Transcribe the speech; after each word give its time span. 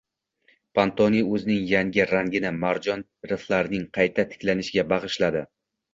Pantone 0.79 1.19
o‘zining 1.39 1.67
yangi 1.73 2.07
rangini 2.13 2.53
marjon 2.63 3.03
riflarining 3.33 3.87
qayta 3.99 4.27
tiklanishiga 4.33 4.87
bag‘ishladi 4.95 5.45